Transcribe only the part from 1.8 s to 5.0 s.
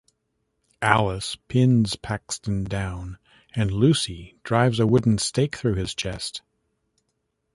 Paxton down and Lucy drives a